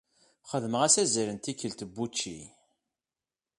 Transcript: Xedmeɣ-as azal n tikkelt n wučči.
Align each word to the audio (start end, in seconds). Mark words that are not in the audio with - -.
Xedmeɣ-as 0.49 0.95
azal 1.03 1.29
n 1.33 1.37
tikkelt 1.43 1.79
n 1.87 1.89
wučči. 1.95 2.39